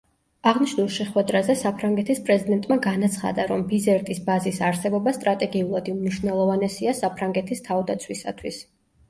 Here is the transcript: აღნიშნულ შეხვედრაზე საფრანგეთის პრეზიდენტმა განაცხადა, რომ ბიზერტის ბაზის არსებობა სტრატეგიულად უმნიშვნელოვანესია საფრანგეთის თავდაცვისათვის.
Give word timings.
აღნიშნულ 0.51 0.87
შეხვედრაზე 0.93 1.55
საფრანგეთის 1.59 2.21
პრეზიდენტმა 2.29 2.77
განაცხადა, 2.85 3.45
რომ 3.51 3.67
ბიზერტის 3.75 4.23
ბაზის 4.31 4.59
არსებობა 4.71 5.15
სტრატეგიულად 5.19 5.93
უმნიშვნელოვანესია 5.95 6.97
საფრანგეთის 7.03 7.65
თავდაცვისათვის. 7.71 8.61